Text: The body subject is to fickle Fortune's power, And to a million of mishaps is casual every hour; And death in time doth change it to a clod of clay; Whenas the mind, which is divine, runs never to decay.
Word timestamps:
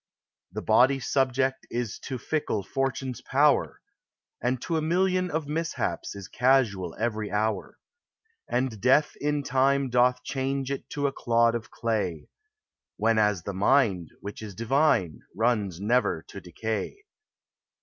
The 0.51 0.63
body 0.63 0.99
subject 0.99 1.67
is 1.69 1.99
to 2.05 2.17
fickle 2.17 2.63
Fortune's 2.63 3.21
power, 3.21 3.79
And 4.41 4.59
to 4.63 4.75
a 4.75 4.81
million 4.81 5.29
of 5.29 5.47
mishaps 5.47 6.15
is 6.15 6.27
casual 6.27 6.95
every 6.99 7.29
hour; 7.29 7.77
And 8.49 8.81
death 8.81 9.15
in 9.17 9.43
time 9.43 9.91
doth 9.91 10.23
change 10.23 10.71
it 10.71 10.89
to 10.89 11.05
a 11.05 11.11
clod 11.13 11.53
of 11.53 11.69
clay; 11.69 12.29
Whenas 12.97 13.43
the 13.43 13.53
mind, 13.53 14.09
which 14.21 14.41
is 14.41 14.55
divine, 14.55 15.19
runs 15.35 15.79
never 15.79 16.23
to 16.29 16.41
decay. 16.41 17.03